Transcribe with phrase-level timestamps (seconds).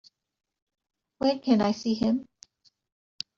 [1.19, 2.27] When can I see him?